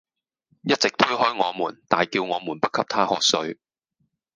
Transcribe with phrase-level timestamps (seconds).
[0.63, 3.59] 一直推開我們大叫我們不給她喝水